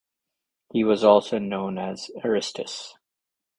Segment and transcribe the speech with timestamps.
[0.73, 2.95] He was also known as Aristus.